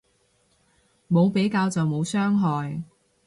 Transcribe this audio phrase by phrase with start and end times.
[1.11, 2.81] 冇比較就冇傷害